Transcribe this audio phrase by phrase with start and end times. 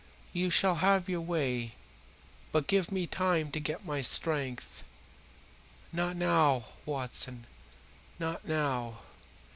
[0.33, 1.73] You shall have your way,
[2.51, 4.83] but give me time to get my strength.
[5.93, 7.45] Not now, Watson,
[8.17, 9.01] not now.